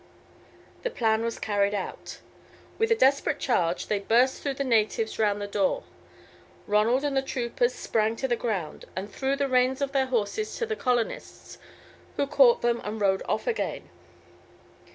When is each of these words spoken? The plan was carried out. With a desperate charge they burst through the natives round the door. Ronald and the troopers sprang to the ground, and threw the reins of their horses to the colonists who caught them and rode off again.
The 0.81 0.89
plan 0.89 1.23
was 1.23 1.37
carried 1.37 1.75
out. 1.75 2.21
With 2.79 2.89
a 2.91 2.95
desperate 2.95 3.37
charge 3.37 3.85
they 3.85 3.99
burst 3.99 4.41
through 4.41 4.55
the 4.55 4.63
natives 4.63 5.19
round 5.19 5.39
the 5.39 5.45
door. 5.45 5.83
Ronald 6.65 7.03
and 7.03 7.15
the 7.15 7.21
troopers 7.21 7.75
sprang 7.75 8.15
to 8.15 8.27
the 8.27 8.35
ground, 8.35 8.85
and 8.95 9.11
threw 9.13 9.35
the 9.35 9.47
reins 9.47 9.79
of 9.79 9.91
their 9.91 10.07
horses 10.07 10.57
to 10.57 10.65
the 10.65 10.75
colonists 10.75 11.59
who 12.17 12.25
caught 12.25 12.63
them 12.63 12.81
and 12.83 12.99
rode 12.99 13.21
off 13.29 13.45
again. 13.45 13.89